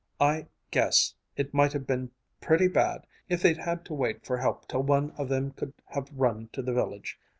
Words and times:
I 0.19 0.47
guess 0.71 1.13
it 1.37 1.53
might 1.53 1.73
have 1.73 1.85
been 1.85 2.09
pretty 2.41 2.67
bad 2.67 3.05
if 3.29 3.43
they'd 3.43 3.59
had 3.59 3.85
to 3.85 3.93
wait 3.93 4.25
for 4.25 4.37
help 4.39 4.67
till 4.67 4.81
one 4.81 5.11
of 5.11 5.29
them 5.29 5.51
could 5.51 5.73
have 5.89 6.09
run 6.11 6.49
to 6.53 6.63
the 6.63 6.73
village. 6.73 7.19